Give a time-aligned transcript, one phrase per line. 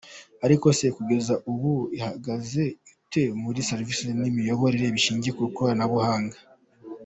[0.45, 2.63] Ariko se kugeza ubu ihagaze
[2.93, 6.37] ite muri serivisi n’imiyoborere bishingiye ku ikoranabuhanga.